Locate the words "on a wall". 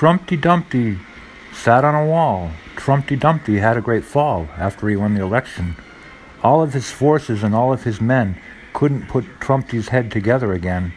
1.84-2.52